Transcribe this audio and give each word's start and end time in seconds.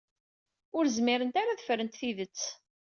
Ur 0.77 0.85
zmirent 0.95 1.35
ara 1.41 1.51
ad 1.53 1.61
ffrent 1.63 1.97
tidet. 1.99 2.41